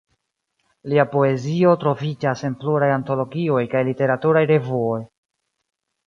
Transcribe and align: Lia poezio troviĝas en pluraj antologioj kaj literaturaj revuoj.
Lia 0.91 1.03
poezio 1.09 1.73
troviĝas 1.83 2.41
en 2.49 2.55
pluraj 2.63 2.87
antologioj 2.93 3.61
kaj 3.75 3.83
literaturaj 3.89 4.43
revuoj. 4.53 4.99